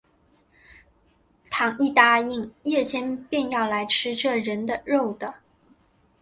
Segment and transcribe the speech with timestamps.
[1.51, 5.35] 倘一答应，夜间便要来吃这人的肉的